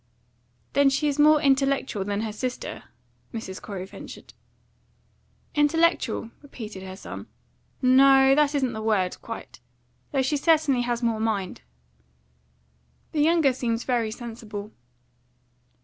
[0.73, 2.85] "Then she is more intellectual than her sister?"
[3.31, 3.61] Mrs.
[3.61, 4.33] Corey ventured.
[5.53, 7.27] "Intellectual?" repeated her son.
[7.83, 9.59] "No; that isn't the word, quite.
[10.11, 11.61] Though she certainly has more mind."
[13.11, 14.71] "The younger seemed very sensible."